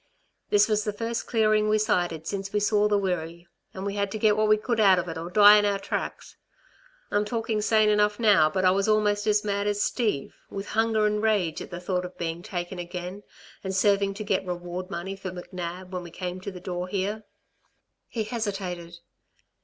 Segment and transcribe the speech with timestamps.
[0.49, 4.09] This was the first clearing we sighted since we saw the Wirree and we had
[4.13, 6.37] to get what we could out of it, or die in our tracks.
[7.11, 11.05] I'm talking sane enough now, but I was almost as mad as Steve with hunger
[11.05, 13.21] and rage at the thought of being taken again
[13.63, 17.23] and serving to get reward money for McNab, when we came to the door, here...."
[18.07, 18.97] He hesitated.